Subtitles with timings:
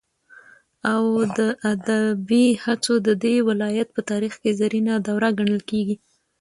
[0.93, 1.03] او
[1.37, 1.39] د
[1.71, 5.95] ادبي هڅو ددې ولايت په تاريخ كې زرينه دوره گڼل كېږي.